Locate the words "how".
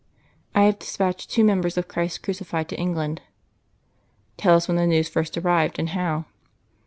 5.89-6.25